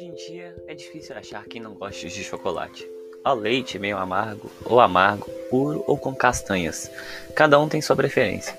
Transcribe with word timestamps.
em 0.00 0.14
dia 0.14 0.54
é 0.66 0.74
difícil 0.74 1.16
achar 1.16 1.44
quem 1.44 1.60
não 1.60 1.74
goste 1.74 2.08
de 2.08 2.24
chocolate. 2.24 2.88
Ao 3.22 3.36
leite 3.36 3.78
meio 3.78 3.98
amargo, 3.98 4.50
ou 4.64 4.80
amargo, 4.80 5.30
puro 5.50 5.84
ou 5.86 5.98
com 5.98 6.14
castanhas. 6.14 6.90
Cada 7.34 7.58
um 7.60 7.68
tem 7.68 7.82
sua 7.82 7.94
preferência. 7.94 8.58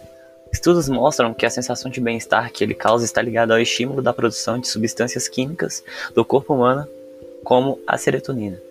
Estudos 0.51 0.87
mostram 0.87 1.33
que 1.33 1.45
a 1.45 1.49
sensação 1.49 1.89
de 1.89 1.99
bem-estar 1.99 2.51
que 2.51 2.63
ele 2.63 2.75
causa 2.75 3.03
está 3.03 3.21
ligada 3.21 3.53
ao 3.53 3.59
estímulo 3.59 4.01
da 4.01 4.13
produção 4.13 4.59
de 4.59 4.67
substâncias 4.67 5.27
químicas 5.27 5.83
do 6.13 6.23
corpo 6.23 6.53
humano, 6.53 6.87
como 7.43 7.79
a 7.87 7.97
serotonina. 7.97 8.61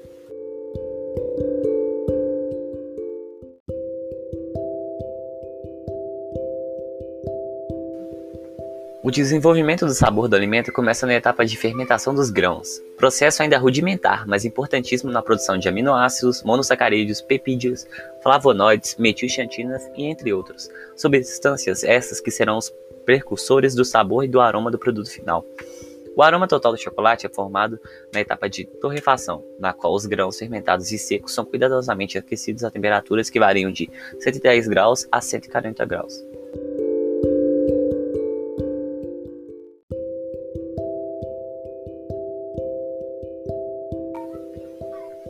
O 9.04 9.10
desenvolvimento 9.10 9.84
do 9.84 9.92
sabor 9.92 10.28
do 10.28 10.36
alimento 10.36 10.72
começa 10.72 11.04
na 11.04 11.14
etapa 11.14 11.44
de 11.44 11.56
fermentação 11.56 12.14
dos 12.14 12.30
grãos, 12.30 12.80
processo 12.96 13.42
ainda 13.42 13.58
rudimentar, 13.58 14.28
mas 14.28 14.44
importantíssimo 14.44 15.10
na 15.10 15.20
produção 15.20 15.58
de 15.58 15.68
aminoácidos, 15.68 16.44
monossacarídeos, 16.44 17.20
peptídeos, 17.20 17.84
flavonoides, 18.22 18.94
metilxantinas 18.96 19.90
e 19.96 20.04
entre 20.04 20.32
outros, 20.32 20.70
substâncias 20.94 21.82
essas 21.82 22.20
que 22.20 22.30
serão 22.30 22.56
os 22.56 22.72
precursores 23.04 23.74
do 23.74 23.84
sabor 23.84 24.24
e 24.24 24.28
do 24.28 24.40
aroma 24.40 24.70
do 24.70 24.78
produto 24.78 25.10
final. 25.10 25.44
O 26.14 26.22
aroma 26.22 26.46
total 26.46 26.70
do 26.70 26.78
chocolate 26.78 27.26
é 27.26 27.28
formado 27.28 27.80
na 28.14 28.20
etapa 28.20 28.48
de 28.48 28.66
torrefação, 28.66 29.42
na 29.58 29.72
qual 29.72 29.94
os 29.94 30.06
grãos 30.06 30.38
fermentados 30.38 30.92
e 30.92 30.98
secos 30.98 31.34
são 31.34 31.44
cuidadosamente 31.44 32.18
aquecidos 32.18 32.62
a 32.62 32.70
temperaturas 32.70 33.28
que 33.28 33.40
variam 33.40 33.72
de 33.72 33.90
110 34.20 34.68
graus 34.68 35.08
a 35.10 35.20
140 35.20 35.84
graus. 35.86 36.24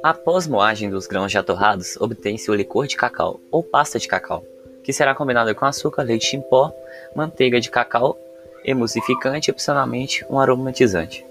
Após 0.03 0.49
moagem 0.49 0.91
dos 0.91 1.07
grãos 1.07 1.31
já 1.31 1.45
torrados, 1.45 1.97
obtém-se 2.01 2.51
o 2.51 2.55
licor 2.55 2.89
de 2.89 2.97
cacau 2.97 3.41
ou 3.53 3.63
pasta 3.63 4.01
de 4.01 4.09
cacau, 4.09 4.45
que 4.83 4.93
será 4.93 5.15
combinado 5.15 5.55
com 5.55 5.65
açúcar, 5.65 6.03
leite 6.03 6.37
em 6.37 6.41
pó, 6.41 6.75
manteiga 7.15 7.61
de 7.61 7.71
cacau, 7.71 8.19
emulsificante 8.65 9.49
e 9.49 9.53
opcionalmente 9.53 10.27
um 10.29 10.41
aromatizante. 10.41 11.25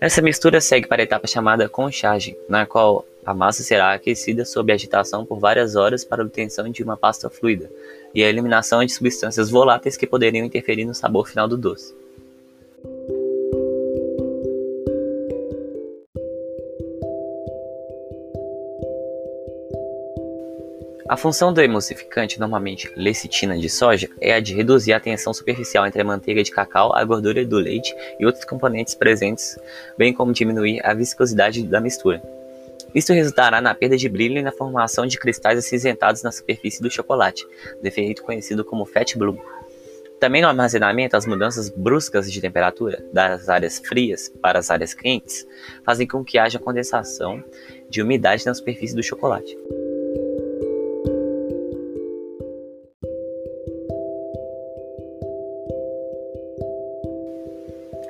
Essa 0.00 0.22
mistura 0.22 0.60
segue 0.60 0.86
para 0.86 1.02
a 1.02 1.04
etapa 1.04 1.26
chamada 1.26 1.68
conchagem, 1.68 2.38
na 2.48 2.64
qual 2.64 3.04
a 3.24 3.34
massa 3.34 3.64
será 3.64 3.92
aquecida 3.92 4.44
sob 4.44 4.72
agitação 4.72 5.26
por 5.26 5.40
várias 5.40 5.74
horas 5.74 6.04
para 6.04 6.22
obtenção 6.22 6.68
de 6.68 6.84
uma 6.84 6.96
pasta 6.96 7.28
fluida 7.28 7.68
e 8.14 8.22
a 8.22 8.28
eliminação 8.28 8.84
de 8.84 8.92
substâncias 8.92 9.50
voláteis 9.50 9.96
que 9.96 10.06
poderiam 10.06 10.46
interferir 10.46 10.84
no 10.84 10.94
sabor 10.94 11.26
final 11.26 11.48
do 11.48 11.56
doce. 11.56 11.92
A 21.08 21.16
função 21.16 21.52
do 21.52 21.60
emulsificante, 21.60 22.40
normalmente 22.40 22.92
lecitina 22.96 23.56
de 23.56 23.68
soja, 23.68 24.08
é 24.20 24.34
a 24.34 24.40
de 24.40 24.54
reduzir 24.54 24.92
a 24.92 24.98
tensão 24.98 25.32
superficial 25.32 25.86
entre 25.86 26.02
a 26.02 26.04
manteiga 26.04 26.42
de 26.42 26.50
cacau, 26.50 26.92
a 26.96 27.04
gordura 27.04 27.44
do 27.46 27.56
leite 27.58 27.94
e 28.18 28.26
outros 28.26 28.44
componentes 28.44 28.94
presentes, 28.94 29.56
bem 29.96 30.12
como 30.12 30.32
diminuir 30.32 30.80
a 30.84 30.92
viscosidade 30.94 31.62
da 31.62 31.80
mistura. 31.80 32.20
Isto 32.92 33.12
resultará 33.12 33.60
na 33.60 33.72
perda 33.72 33.96
de 33.96 34.08
brilho 34.08 34.38
e 34.38 34.42
na 34.42 34.50
formação 34.50 35.06
de 35.06 35.16
cristais 35.16 35.58
acinzentados 35.58 36.24
na 36.24 36.32
superfície 36.32 36.82
do 36.82 36.90
chocolate, 36.90 37.46
defeito 37.80 38.24
conhecido 38.24 38.64
como 38.64 38.84
fat 38.84 39.16
bloom. 39.16 39.38
Também 40.18 40.42
no 40.42 40.48
armazenamento, 40.48 41.16
as 41.16 41.26
mudanças 41.26 41.68
bruscas 41.68 42.32
de 42.32 42.40
temperatura 42.40 43.04
das 43.12 43.48
áreas 43.48 43.78
frias 43.78 44.32
para 44.40 44.58
as 44.58 44.70
áreas 44.70 44.92
quentes 44.92 45.46
fazem 45.84 46.06
com 46.06 46.24
que 46.24 46.38
haja 46.38 46.58
condensação 46.58 47.44
de 47.88 48.02
umidade 48.02 48.44
na 48.44 48.54
superfície 48.54 48.96
do 48.96 49.02
chocolate. 49.02 49.56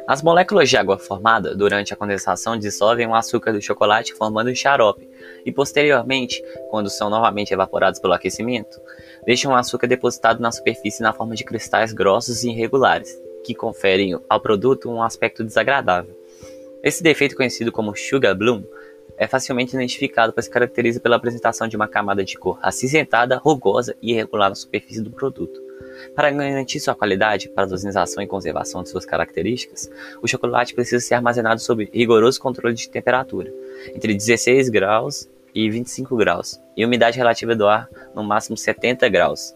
As 0.08 0.22
moléculas 0.22 0.70
de 0.70 0.76
água 0.76 0.96
formada 0.96 1.52
durante 1.52 1.92
a 1.92 1.96
condensação 1.96 2.56
dissolvem 2.56 3.08
o 3.08 3.14
açúcar 3.14 3.52
do 3.52 3.60
chocolate 3.60 4.14
formando 4.14 4.48
um 4.48 4.54
xarope 4.54 5.10
e 5.44 5.50
posteriormente, 5.50 6.40
quando 6.70 6.88
são 6.88 7.10
novamente 7.10 7.52
evaporados 7.52 7.98
pelo 7.98 8.12
aquecimento, 8.12 8.80
deixam 9.24 9.50
o 9.50 9.56
açúcar 9.56 9.88
depositado 9.88 10.40
na 10.40 10.52
superfície 10.52 11.02
na 11.02 11.12
forma 11.12 11.34
de 11.34 11.42
cristais 11.42 11.92
grossos 11.92 12.44
e 12.44 12.50
irregulares, 12.50 13.20
que 13.42 13.52
conferem 13.52 14.16
ao 14.28 14.40
produto 14.40 14.88
um 14.88 15.02
aspecto 15.02 15.42
desagradável. 15.42 16.16
Esse 16.84 17.02
defeito 17.02 17.34
conhecido 17.34 17.72
como 17.72 17.96
sugar 17.96 18.36
bloom 18.36 18.62
é 19.18 19.26
facilmente 19.26 19.74
identificado 19.74 20.32
pois 20.32 20.46
se 20.46 20.52
caracteriza 20.52 21.00
pela 21.00 21.16
apresentação 21.16 21.66
de 21.66 21.74
uma 21.74 21.88
camada 21.88 22.24
de 22.24 22.38
cor 22.38 22.60
acinzentada, 22.62 23.38
rugosa 23.38 23.96
e 24.00 24.12
irregular 24.12 24.50
na 24.50 24.54
superfície 24.54 25.02
do 25.02 25.10
produto. 25.10 25.60
Para 26.14 26.30
garantir 26.30 26.80
sua 26.80 26.94
qualidade, 26.94 27.48
para 27.48 27.64
a 27.64 27.68
dosinização 27.68 28.22
e 28.22 28.26
conservação 28.26 28.82
de 28.82 28.88
suas 28.88 29.04
características, 29.04 29.90
o 30.22 30.28
chocolate 30.28 30.74
precisa 30.74 31.04
ser 31.04 31.14
armazenado 31.14 31.60
sob 31.60 31.88
rigoroso 31.92 32.40
controle 32.40 32.74
de 32.74 32.88
temperatura, 32.88 33.52
entre 33.94 34.14
16 34.14 34.68
graus 34.68 35.28
e 35.54 35.70
25 35.70 36.16
graus, 36.16 36.60
e 36.76 36.84
umidade 36.84 37.16
relativa 37.16 37.54
do 37.54 37.66
ar 37.66 37.88
no 38.14 38.22
máximo 38.22 38.56
70 38.56 39.08
graus. 39.08 39.54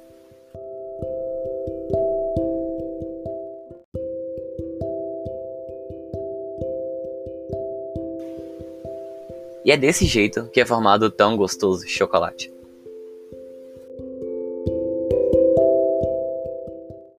E 9.63 9.71
é 9.71 9.77
desse 9.77 10.07
jeito 10.07 10.49
que 10.53 10.61
é 10.61 10.67
formado 10.67 11.05
o 11.05 11.11
tão 11.11 11.37
gostoso 11.37 11.87
chocolate. 11.87 12.60